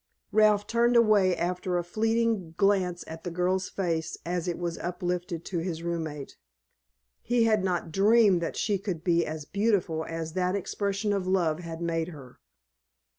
[0.31, 5.45] Ralph turned away after a fleeting glance at the girl's face as it was uplifted
[5.45, 6.37] to his roommate.
[7.21, 11.59] He had not dreamed that she could be as beautiful as that expression of love
[11.59, 12.39] had made her.